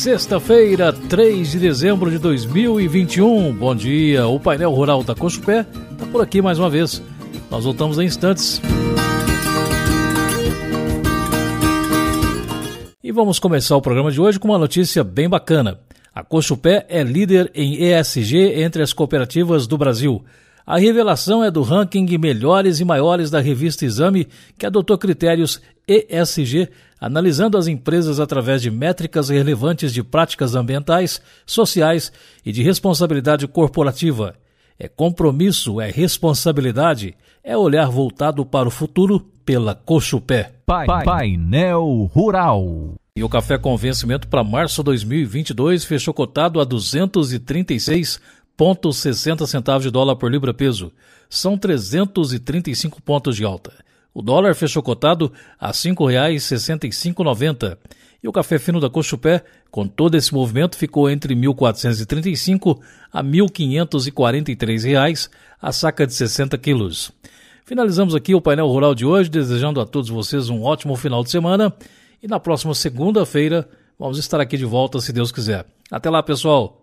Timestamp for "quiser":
75.32-75.64